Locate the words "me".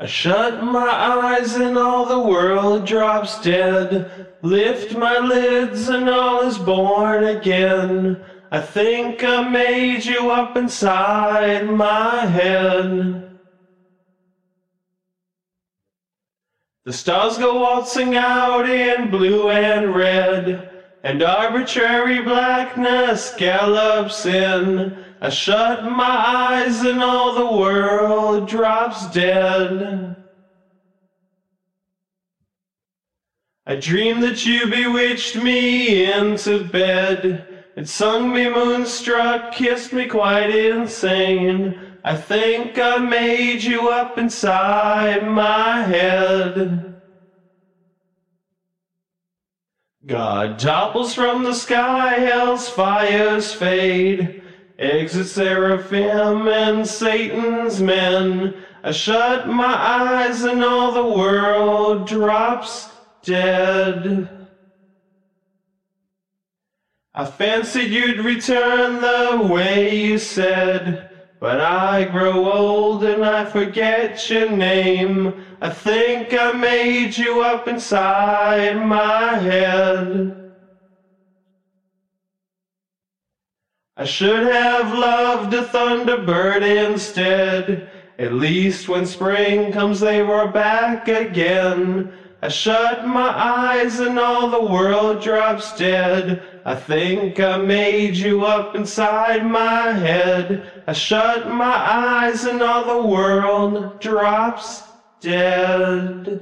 35.36-36.10, 38.32-38.48, 39.92-40.06